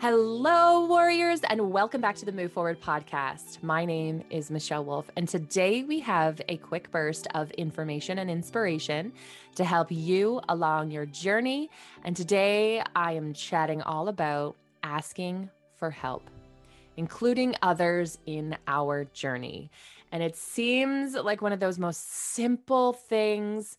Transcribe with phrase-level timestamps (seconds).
[0.00, 3.62] Hello, warriors, and welcome back to the Move Forward podcast.
[3.62, 8.28] My name is Michelle Wolf, and today we have a quick burst of information and
[8.28, 9.12] inspiration
[9.54, 11.70] to help you along your journey.
[12.04, 16.28] And today I am chatting all about asking for help,
[16.96, 19.70] including others in our journey.
[20.10, 23.76] And it seems like one of those most simple things,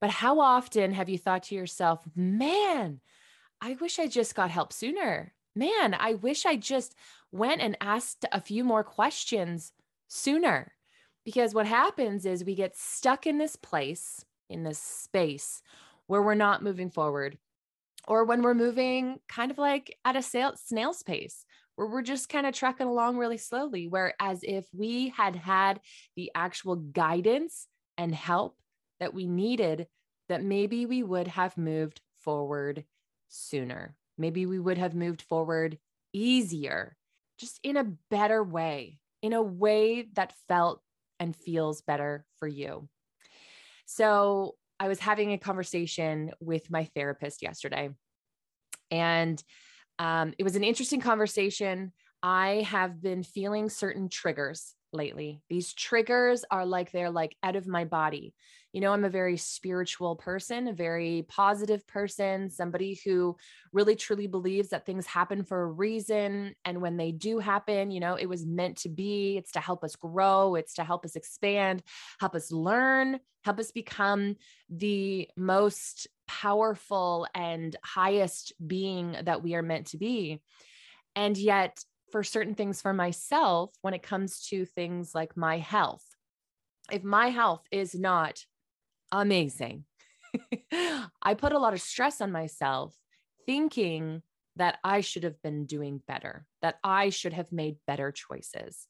[0.00, 3.00] but how often have you thought to yourself, man,
[3.62, 5.32] I wish I just got help sooner?
[5.54, 6.94] Man, I wish I just
[7.32, 9.72] went and asked a few more questions
[10.08, 10.72] sooner.
[11.24, 15.62] Because what happens is we get stuck in this place, in this space
[16.06, 17.38] where we're not moving forward,
[18.06, 22.46] or when we're moving kind of like at a snail's pace, where we're just kind
[22.46, 23.88] of trekking along really slowly.
[23.88, 25.80] Whereas if we had had
[26.14, 28.58] the actual guidance and help
[29.00, 29.86] that we needed,
[30.28, 32.84] that maybe we would have moved forward
[33.28, 33.96] sooner.
[34.18, 35.78] Maybe we would have moved forward
[36.12, 36.96] easier,
[37.38, 40.80] just in a better way, in a way that felt
[41.18, 42.88] and feels better for you.
[43.86, 47.90] So, I was having a conversation with my therapist yesterday,
[48.90, 49.42] and
[49.98, 51.92] um, it was an interesting conversation.
[52.22, 55.42] I have been feeling certain triggers lately.
[55.48, 58.34] These triggers are like they're like out of my body.
[58.72, 63.36] You know, I'm a very spiritual person, a very positive person, somebody who
[63.72, 66.54] really truly believes that things happen for a reason.
[66.64, 69.36] And when they do happen, you know, it was meant to be.
[69.36, 71.82] It's to help us grow, it's to help us expand,
[72.18, 74.36] help us learn, help us become
[74.68, 80.40] the most powerful and highest being that we are meant to be.
[81.14, 81.84] And yet,
[82.14, 86.04] for certain things for myself when it comes to things like my health.
[86.92, 88.38] If my health is not
[89.10, 89.84] amazing,
[91.20, 92.94] I put a lot of stress on myself
[93.46, 94.22] thinking
[94.54, 98.86] that I should have been doing better, that I should have made better choices.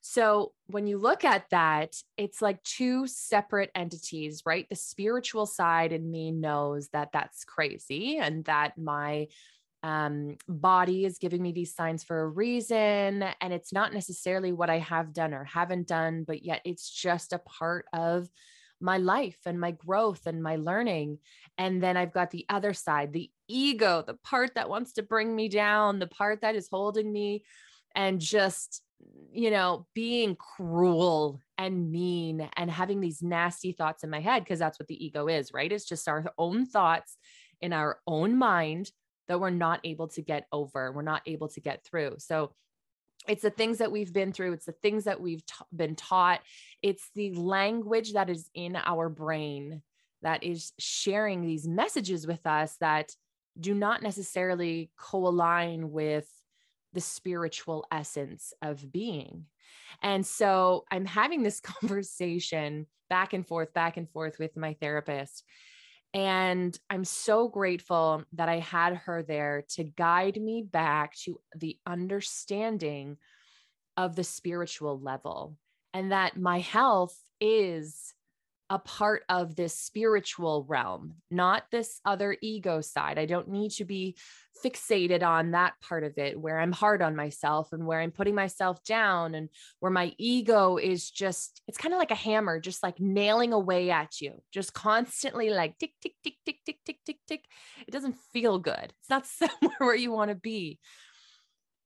[0.00, 4.68] So when you look at that, it's like two separate entities, right?
[4.68, 9.26] The spiritual side in me knows that that's crazy and that my
[9.84, 13.22] um, body is giving me these signs for a reason.
[13.42, 17.34] And it's not necessarily what I have done or haven't done, but yet it's just
[17.34, 18.26] a part of
[18.80, 21.18] my life and my growth and my learning.
[21.58, 25.36] And then I've got the other side, the ego, the part that wants to bring
[25.36, 27.44] me down, the part that is holding me
[27.94, 28.82] and just,
[29.32, 34.58] you know, being cruel and mean and having these nasty thoughts in my head, because
[34.58, 35.70] that's what the ego is, right?
[35.70, 37.18] It's just our own thoughts
[37.60, 38.90] in our own mind
[39.28, 42.16] that we're not able to get over, we're not able to get through.
[42.18, 42.52] So
[43.26, 45.42] it's the things that we've been through, it's the things that we've
[45.74, 46.40] been taught,
[46.82, 49.82] it's the language that is in our brain
[50.22, 53.12] that is sharing these messages with us that
[53.58, 56.28] do not necessarily co-align with
[56.92, 59.46] the spiritual essence of being.
[60.02, 65.44] And so I'm having this conversation back and forth, back and forth with my therapist.
[66.14, 71.76] And I'm so grateful that I had her there to guide me back to the
[71.84, 73.16] understanding
[73.96, 75.56] of the spiritual level
[75.92, 78.13] and that my health is
[78.70, 83.18] a part of this spiritual realm, not this other ego side.
[83.18, 84.16] I don't need to be
[84.64, 88.34] fixated on that part of it where I'm hard on myself and where I'm putting
[88.34, 92.82] myself down and where my ego is just, it's kind of like a hammer, just
[92.82, 97.18] like nailing away at you, just constantly like tick, tick, tick, tick, tick, tick, tick,
[97.28, 97.44] tick.
[97.86, 98.94] It doesn't feel good.
[99.00, 100.78] It's not somewhere where you want to be.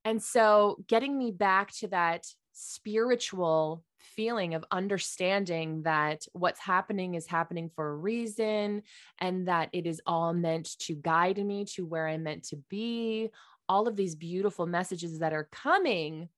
[0.05, 3.85] And so getting me back to that spiritual
[4.17, 8.83] feeling of understanding that what's happening is happening for a reason
[9.19, 13.31] and that it is all meant to guide me to where I'm meant to be.
[13.69, 16.29] All of these beautiful messages that are coming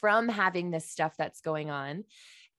[0.00, 2.04] from having this stuff that's going on.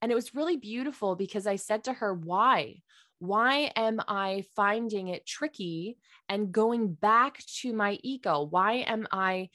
[0.00, 2.82] And it was really beautiful because I said to her, Why?
[3.20, 8.46] Why am I finding it tricky and going back to my ego?
[8.48, 9.48] Why am I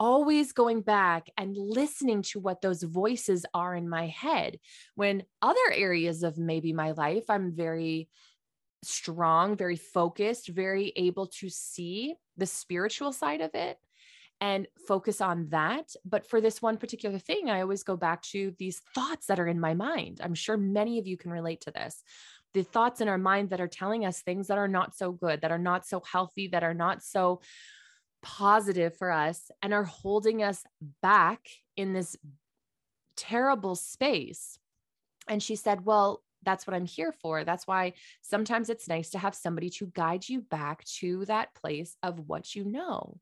[0.00, 4.58] always going back and listening to what those voices are in my head.
[4.94, 8.08] When other areas of maybe my life i'm very
[8.82, 13.78] strong very focused very able to see the spiritual side of it
[14.40, 15.94] and focus on that.
[16.04, 19.46] But for this one particular thing i always go back to these thoughts that are
[19.46, 20.20] in my mind.
[20.22, 22.02] I'm sure many of you can relate to this.
[22.52, 25.40] The thoughts in our mind that are telling us things that are not so good
[25.40, 27.40] that are not so healthy that are not so
[28.24, 30.64] positive for us and are holding us
[31.02, 32.16] back in this
[33.16, 34.58] terrible space.
[35.28, 37.44] And she said, Well, that's what I'm here for.
[37.44, 37.92] That's why
[38.22, 42.54] sometimes it's nice to have somebody to guide you back to that place of what
[42.54, 43.18] you know.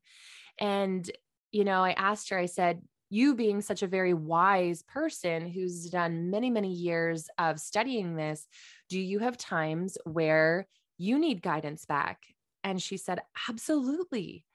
[0.59, 1.09] And,
[1.51, 5.89] you know, I asked her, I said, you being such a very wise person who's
[5.89, 8.47] done many, many years of studying this,
[8.89, 10.67] do you have times where
[10.97, 12.23] you need guidance back?
[12.63, 14.45] And she said, Absolutely.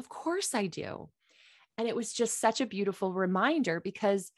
[0.00, 1.10] Of course I do.
[1.76, 4.32] And it was just such a beautiful reminder because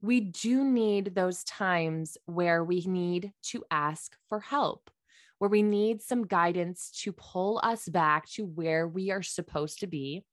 [0.00, 4.92] we do need those times where we need to ask for help,
[5.38, 9.88] where we need some guidance to pull us back to where we are supposed to
[9.88, 10.24] be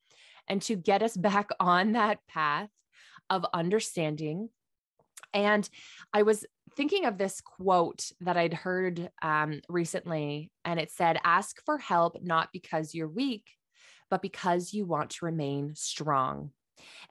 [0.47, 2.69] and to get us back on that path
[3.27, 4.49] of understanding.
[5.33, 5.67] And
[6.13, 6.45] I was
[6.75, 12.17] thinking of this quote that I'd heard um, recently, and it said, Ask for help
[12.21, 13.47] not because you're weak,
[14.09, 16.51] but because you want to remain strong.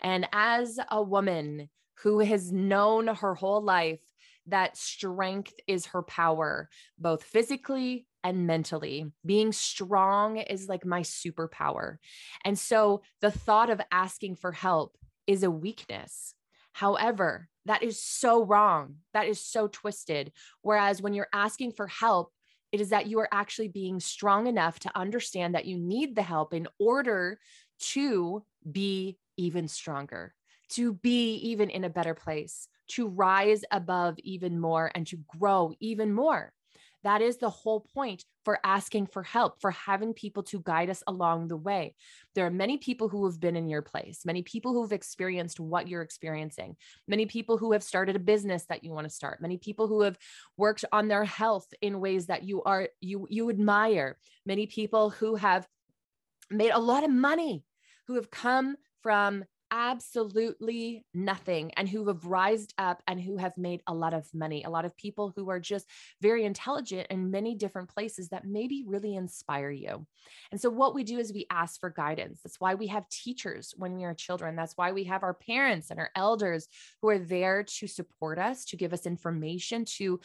[0.01, 1.69] And as a woman
[2.03, 4.01] who has known her whole life
[4.49, 6.69] that strength is her power,
[6.99, 9.07] both physically and mentally.
[9.25, 11.99] Being strong is like my superpower.
[12.45, 14.97] And so the thought of asking for help
[15.27, 16.35] is a weakness.
[16.73, 18.97] However, that is so wrong.
[19.13, 20.33] That is so twisted.
[20.63, 22.33] Whereas when you're asking for help,
[22.73, 26.23] it is that you are actually being strong enough to understand that you need the
[26.23, 27.39] help in order
[27.81, 30.35] to be even stronger,
[30.71, 35.73] to be even in a better place, to rise above even more and to grow
[35.81, 36.53] even more.
[37.05, 41.03] That is the whole point for asking for help, for having people to guide us
[41.07, 41.95] along the way.
[42.35, 45.61] There are many people who have been in your place, many people who have experienced
[45.61, 49.41] what you're experiencing, many people who have started a business that you want to start,
[49.41, 50.19] many people who have
[50.57, 54.17] worked on their health in ways that you are you you admire,
[54.47, 55.67] many people who have
[56.51, 57.65] made a lot of money,
[58.07, 63.83] who have come from absolutely nothing and who have rised up and who have made
[63.87, 64.63] a lot of money.
[64.65, 65.87] A lot of people who are just
[66.21, 70.07] very intelligent in many different places that maybe really inspire you.
[70.51, 72.41] And so, what we do is we ask for guidance.
[72.43, 74.57] That's why we have teachers when we are children.
[74.57, 76.69] That's why we have our parents and our elders
[77.01, 80.21] who are there to support us, to give us information, to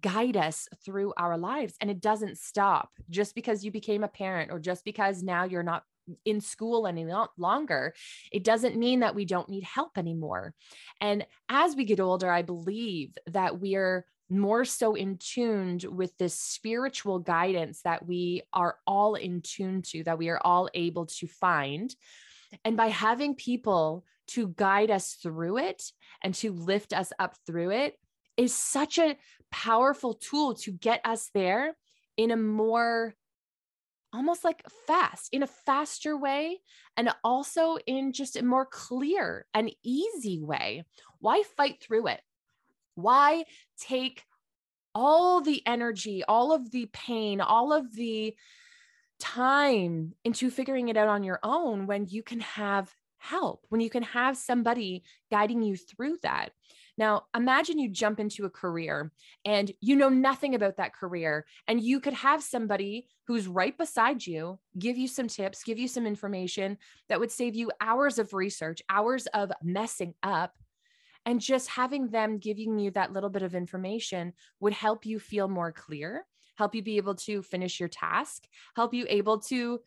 [0.00, 1.74] guide us through our lives.
[1.80, 5.62] And it doesn't stop just because you became a parent or just because now you're
[5.62, 5.82] not
[6.24, 7.06] in school any
[7.36, 7.94] longer,
[8.32, 10.54] it doesn't mean that we don't need help anymore.
[11.00, 16.16] And as we get older, I believe that we are more so in tuned with
[16.18, 21.06] this spiritual guidance that we are all in tune to, that we are all able
[21.06, 21.94] to find.
[22.64, 25.82] And by having people to guide us through it
[26.22, 27.94] and to lift us up through it
[28.36, 29.16] is such a
[29.50, 31.74] powerful tool to get us there
[32.16, 33.14] in a more
[34.12, 36.60] almost like fast in a faster way
[36.96, 40.84] and also in just a more clear and easy way.
[41.20, 42.20] Why fight through it?
[42.94, 43.44] Why
[43.78, 44.24] take
[44.94, 48.34] all the energy, all of the pain, all of the
[49.20, 53.90] time into figuring it out on your own when you can have help, when you
[53.90, 56.50] can have somebody guiding you through that?
[56.98, 59.12] Now, imagine you jump into a career
[59.44, 64.26] and you know nothing about that career, and you could have somebody who's right beside
[64.26, 66.76] you give you some tips, give you some information
[67.08, 70.56] that would save you hours of research, hours of messing up.
[71.26, 75.48] And just having them giving you that little bit of information would help you feel
[75.48, 79.80] more clear, help you be able to finish your task, help you able to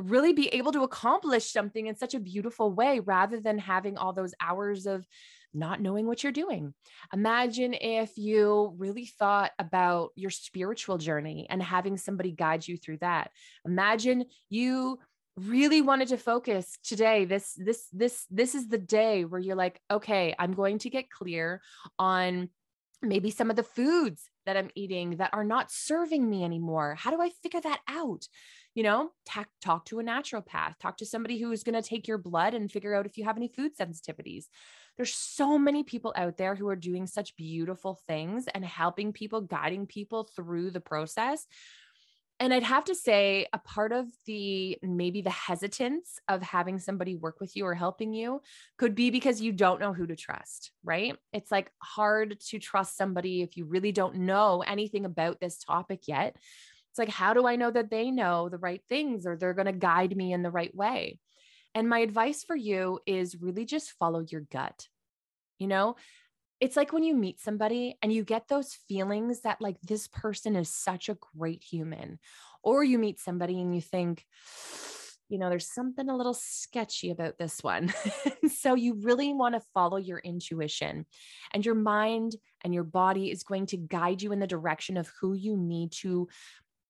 [0.00, 4.12] really be able to accomplish something in such a beautiful way rather than having all
[4.12, 5.06] those hours of
[5.52, 6.74] not knowing what you're doing.
[7.12, 12.98] Imagine if you really thought about your spiritual journey and having somebody guide you through
[12.98, 13.30] that.
[13.66, 14.98] Imagine you
[15.36, 19.80] really wanted to focus today this this this this is the day where you're like
[19.90, 21.62] okay i'm going to get clear
[21.98, 22.48] on
[23.00, 27.10] maybe some of the foods that i'm eating that are not serving me anymore how
[27.10, 28.26] do i figure that out
[28.74, 32.18] you know, talk, talk to a naturopath, talk to somebody who's going to take your
[32.18, 34.44] blood and figure out if you have any food sensitivities.
[34.96, 39.40] There's so many people out there who are doing such beautiful things and helping people,
[39.40, 41.46] guiding people through the process.
[42.38, 47.14] And I'd have to say, a part of the maybe the hesitance of having somebody
[47.14, 48.40] work with you or helping you
[48.78, 51.16] could be because you don't know who to trust, right?
[51.34, 56.08] It's like hard to trust somebody if you really don't know anything about this topic
[56.08, 56.36] yet.
[56.90, 59.66] It's like, how do I know that they know the right things or they're going
[59.66, 61.18] to guide me in the right way?
[61.74, 64.88] And my advice for you is really just follow your gut.
[65.58, 65.96] You know,
[66.58, 70.56] it's like when you meet somebody and you get those feelings that, like, this person
[70.56, 72.18] is such a great human,
[72.62, 74.26] or you meet somebody and you think,
[75.28, 77.94] you know, there's something a little sketchy about this one.
[78.52, 81.06] so you really want to follow your intuition,
[81.54, 85.10] and your mind and your body is going to guide you in the direction of
[85.20, 86.28] who you need to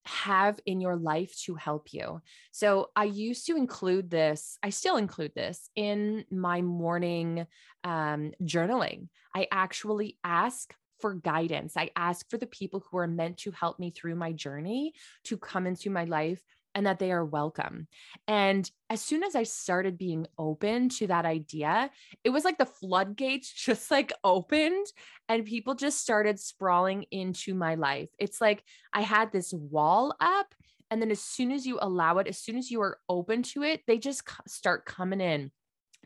[0.04, 2.20] have in your life to help you.
[2.52, 7.46] So I used to include this, I still include this in my morning
[7.84, 9.08] um, journaling.
[9.34, 11.76] I actually ask for guidance.
[11.76, 14.92] I ask for the people who are meant to help me through my journey
[15.24, 16.42] to come into my life
[16.74, 17.88] and that they are welcome.
[18.28, 21.90] And as soon as I started being open to that idea,
[22.24, 24.86] it was like the floodgates just like opened
[25.28, 28.08] and people just started sprawling into my life.
[28.18, 28.62] It's like
[28.92, 30.54] I had this wall up.
[30.92, 33.62] And then as soon as you allow it, as soon as you are open to
[33.62, 35.52] it, they just start coming in.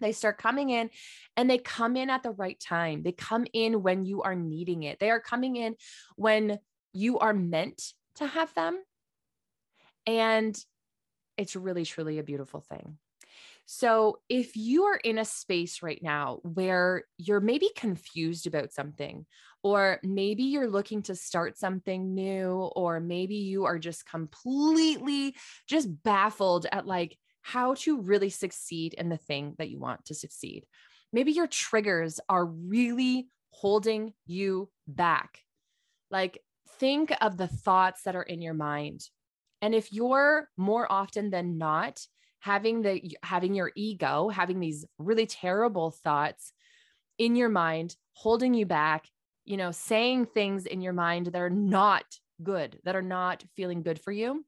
[0.00, 0.90] They start coming in
[1.36, 3.02] and they come in at the right time.
[3.02, 4.98] They come in when you are needing it.
[4.98, 5.76] They are coming in
[6.16, 6.58] when
[6.92, 7.80] you are meant
[8.16, 8.82] to have them
[10.06, 10.58] and
[11.36, 12.98] it's really, truly a beautiful thing.
[13.66, 19.24] So, if you are in a space right now where you're maybe confused about something,
[19.62, 25.34] or maybe you're looking to start something new, or maybe you are just completely
[25.66, 30.14] just baffled at like how to really succeed in the thing that you want to
[30.14, 30.66] succeed,
[31.12, 35.40] maybe your triggers are really holding you back.
[36.10, 36.38] Like,
[36.78, 39.08] think of the thoughts that are in your mind
[39.64, 42.06] and if you're more often than not
[42.40, 46.52] having the having your ego, having these really terrible thoughts
[47.16, 49.06] in your mind, holding you back,
[49.46, 52.04] you know, saying things in your mind that are not
[52.42, 54.44] good, that are not feeling good for you,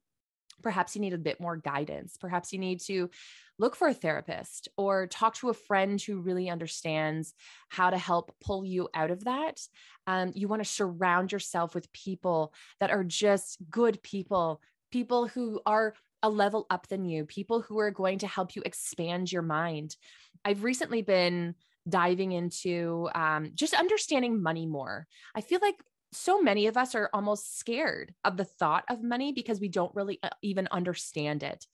[0.61, 2.15] perhaps you need a bit more guidance.
[2.19, 3.09] Perhaps you need to
[3.57, 7.33] look for a therapist or talk to a friend who really understands
[7.69, 9.59] how to help pull you out of that.
[10.05, 14.61] Um, you want to surround yourself with people that are just good people
[14.97, 18.63] people who are a level up than you, people who are going to help you
[18.65, 19.95] expand your mind.
[20.43, 21.53] I've recently been
[21.87, 25.05] diving into um, just understanding money more.
[25.35, 25.75] I feel like
[26.11, 29.93] so many of us are almost scared of the thought of money because we don't
[29.93, 31.67] really uh, even understand it.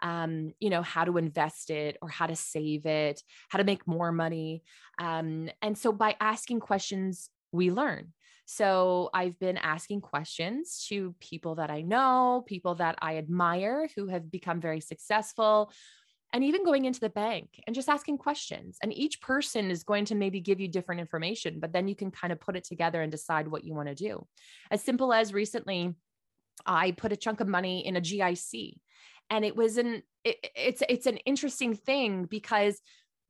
[0.00, 3.86] Um, you know, how to invest it or how to save it, how to make
[3.86, 4.62] more money.
[4.98, 8.14] Um, and so by asking questions, we learn.
[8.52, 14.08] So I've been asking questions to people that I know, people that I admire who
[14.08, 15.70] have become very successful,
[16.32, 18.76] and even going into the bank and just asking questions.
[18.82, 22.10] And each person is going to maybe give you different information, but then you can
[22.10, 24.26] kind of put it together and decide what you want to do.
[24.72, 25.94] As simple as recently,
[26.66, 28.80] I put a chunk of money in a GIC,
[29.30, 32.80] and it was an it, it's it's an interesting thing because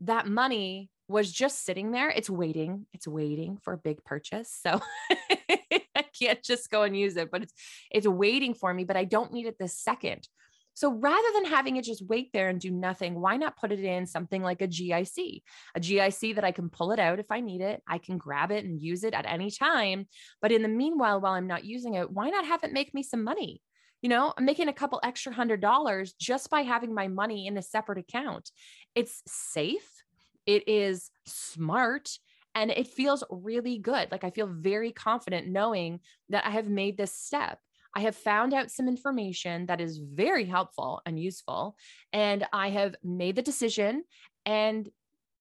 [0.00, 2.11] that money was just sitting there.
[2.11, 2.87] It's waiting.
[2.93, 4.59] It's waiting for a big purchase.
[4.62, 7.52] So I can't just go and use it, but it's
[7.90, 10.26] it's waiting for me, but I don't need it this second.
[10.75, 13.81] So rather than having it just wait there and do nothing, why not put it
[13.81, 15.43] in something like a GIC?
[15.75, 17.83] A GIC that I can pull it out if I need it.
[17.87, 20.07] I can grab it and use it at any time.
[20.40, 23.02] But in the meanwhile, while I'm not using it, why not have it make me
[23.02, 23.61] some money?
[24.00, 27.59] You know, I'm making a couple extra hundred dollars just by having my money in
[27.59, 28.50] a separate account.
[28.95, 30.00] It's safe
[30.47, 32.11] it is smart
[32.54, 34.11] and it feels really good.
[34.11, 37.59] Like I feel very confident knowing that I have made this step.
[37.94, 41.76] I have found out some information that is very helpful and useful,
[42.12, 44.04] and I have made the decision.
[44.47, 44.88] And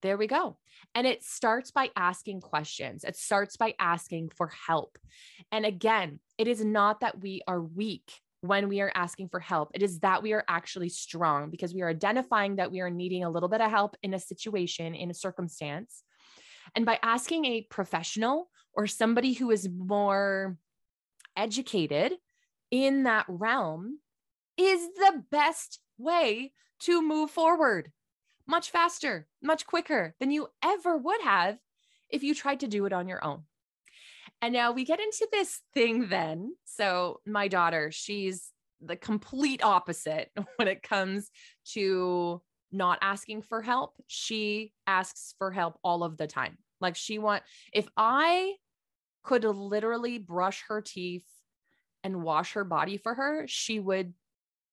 [0.02, 0.58] there we go.
[0.96, 4.98] And it starts by asking questions, it starts by asking for help.
[5.52, 9.72] And again, it is not that we are weak when we are asking for help.
[9.74, 13.24] It is that we are actually strong because we are identifying that we are needing
[13.24, 16.04] a little bit of help in a situation, in a circumstance.
[16.76, 20.58] And by asking a professional or somebody who is more
[21.36, 22.14] educated
[22.72, 24.00] in that realm
[24.58, 27.92] is the best way to move forward
[28.50, 31.58] much faster, much quicker than you ever would have
[32.10, 33.44] if you tried to do it on your own.
[34.42, 36.56] And now we get into this thing then.
[36.66, 41.30] So, my daughter, she's the complete opposite when it comes
[41.74, 42.42] to
[42.72, 43.94] not asking for help.
[44.08, 46.58] She asks for help all of the time.
[46.82, 47.44] Like she want
[47.74, 48.54] if I
[49.24, 51.26] could literally brush her teeth
[52.04, 54.14] and wash her body for her, she would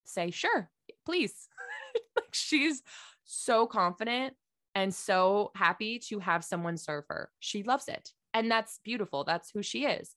[0.04, 0.70] say, "Sure,
[1.04, 1.48] please."
[2.16, 2.82] like she's
[3.24, 4.34] so confident
[4.74, 7.30] and so happy to have someone serve her.
[7.40, 8.12] She loves it.
[8.36, 9.24] And that's beautiful.
[9.24, 10.14] That's who she is.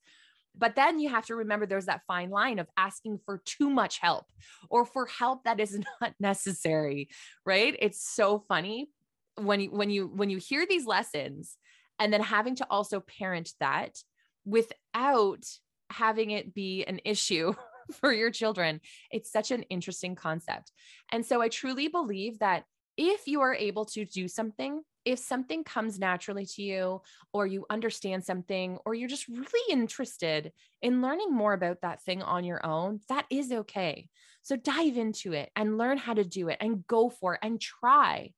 [0.53, 3.99] But then you have to remember there's that fine line of asking for too much
[3.99, 4.25] help
[4.69, 7.07] or for help that is not necessary,
[7.45, 7.73] right?
[7.79, 8.89] It's so funny
[9.35, 11.57] when you when you when you hear these lessons
[11.97, 13.99] and then having to also parent that
[14.43, 15.45] without
[15.89, 17.53] having it be an issue
[17.93, 18.81] for your children.
[19.11, 20.73] It's such an interesting concept.
[21.09, 22.65] And so I truly believe that
[22.99, 27.01] if you are able to do something, if something comes naturally to you,
[27.31, 30.51] or you understand something, or you're just really interested
[30.81, 34.09] in learning more about that thing on your own, that is okay.
[34.43, 37.59] So dive into it and learn how to do it and go for it and
[37.61, 38.33] try.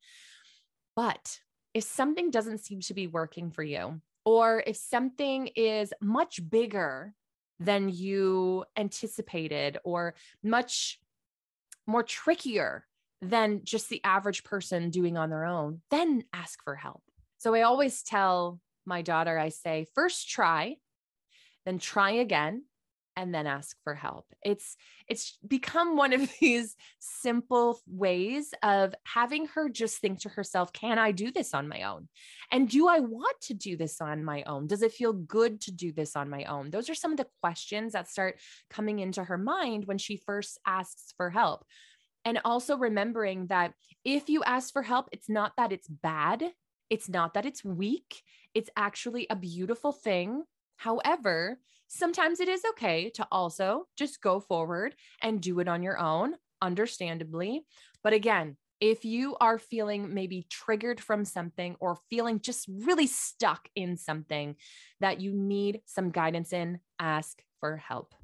[0.95, 1.39] But
[1.73, 7.15] if something doesn't seem to be working for you, or if something is much bigger
[7.59, 10.13] than you anticipated, or
[10.43, 10.99] much
[11.87, 12.85] more trickier
[13.21, 17.03] than just the average person doing on their own, then ask for help.
[17.37, 20.75] So I always tell my daughter, I say, first try,
[21.65, 22.63] then try again,
[23.17, 24.25] and then ask for help.
[24.43, 30.71] It's it's become one of these simple ways of having her just think to herself,
[30.73, 32.07] can I do this on my own?
[32.51, 34.67] And do I want to do this on my own?
[34.67, 36.69] Does it feel good to do this on my own?
[36.69, 40.59] Those are some of the questions that start coming into her mind when she first
[40.65, 41.65] asks for help.
[42.25, 43.73] And also remembering that
[44.05, 46.43] if you ask for help, it's not that it's bad,
[46.89, 48.21] it's not that it's weak,
[48.53, 50.43] it's actually a beautiful thing.
[50.77, 55.99] However, sometimes it is okay to also just go forward and do it on your
[55.99, 57.65] own, understandably.
[58.03, 63.69] But again, if you are feeling maybe triggered from something or feeling just really stuck
[63.75, 64.55] in something
[64.99, 68.15] that you need some guidance in, ask for help.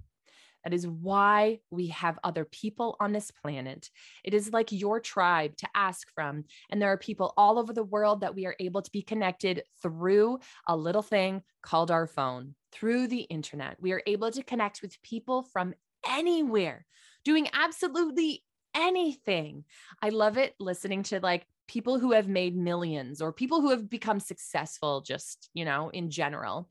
[0.64, 3.90] That is why we have other people on this planet.
[4.24, 6.44] It is like your tribe to ask from.
[6.70, 9.64] And there are people all over the world that we are able to be connected
[9.82, 13.78] through a little thing called our phone, through the internet.
[13.80, 15.74] We are able to connect with people from
[16.08, 16.86] anywhere,
[17.24, 18.44] doing absolutely
[18.76, 19.64] anything.
[20.02, 23.90] I love it listening to like people who have made millions or people who have
[23.90, 26.70] become successful, just, you know, in general,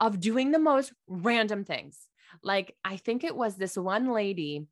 [0.00, 2.07] of doing the most random things.
[2.42, 4.66] Like, I think it was this one lady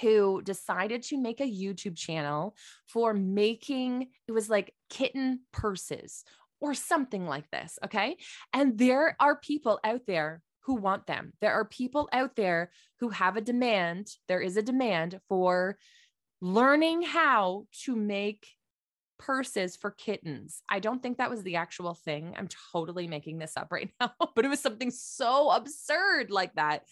[0.00, 2.54] who decided to make a YouTube channel
[2.86, 6.24] for making it was like kitten purses
[6.60, 7.78] or something like this.
[7.84, 8.16] Okay.
[8.52, 11.32] And there are people out there who want them.
[11.40, 14.08] There are people out there who have a demand.
[14.26, 15.78] There is a demand for
[16.40, 18.46] learning how to make
[19.18, 20.62] purses for kittens.
[20.68, 22.34] I don't think that was the actual thing.
[22.36, 26.84] I'm totally making this up right now, but it was something so absurd like that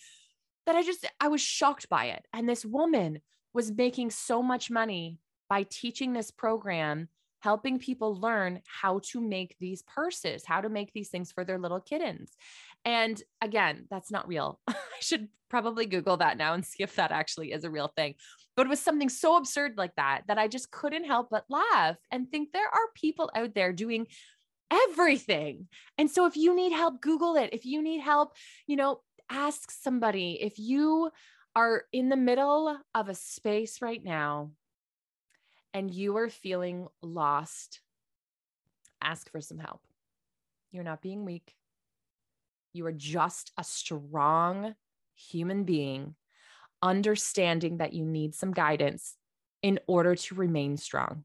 [0.67, 2.27] that I just I was shocked by it.
[2.33, 3.21] And this woman
[3.55, 7.09] was making so much money by teaching this program
[7.41, 11.59] helping people learn how to make these purses, how to make these things for their
[11.59, 12.33] little kittens.
[12.85, 14.59] And again, that's not real.
[14.69, 18.15] I should probably Google that now and see if that actually is a real thing.
[18.57, 21.97] But it was something so absurd like that that I just couldn't help but laugh
[22.11, 24.07] and think there are people out there doing
[24.71, 25.69] everything.
[25.99, 27.51] And so if you need help, Google it.
[27.53, 28.33] If you need help,
[28.67, 30.39] you know, ask somebody.
[30.41, 31.11] If you
[31.55, 34.51] are in the middle of a space right now
[35.73, 37.81] and you are feeling lost,
[39.03, 39.81] ask for some help.
[40.71, 41.55] You're not being weak.
[42.73, 44.75] You are just a strong
[45.15, 46.15] human being,
[46.83, 49.17] understanding that you need some guidance
[49.63, 51.25] in order to remain strong,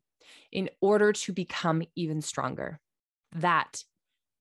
[0.52, 2.80] in order to become even stronger.
[3.36, 3.84] That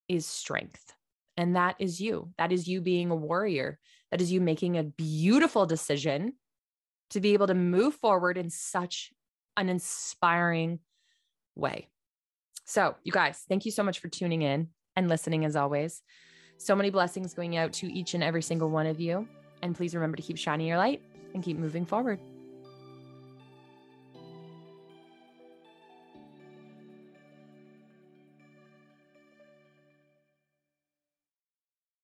[0.08, 0.94] is strength.
[1.36, 2.30] And that is you.
[2.38, 3.78] That is you being a warrior.
[4.10, 6.34] That is you making a beautiful decision
[7.10, 9.12] to be able to move forward in such
[9.56, 10.80] an inspiring
[11.54, 11.88] way.
[12.64, 16.02] So, you guys, thank you so much for tuning in and listening as always.
[16.56, 19.26] So many blessings going out to each and every single one of you.
[19.62, 21.02] And please remember to keep shining your light
[21.34, 22.20] and keep moving forward.